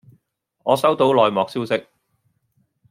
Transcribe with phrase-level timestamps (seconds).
[0.63, 1.85] 我收到內幕消息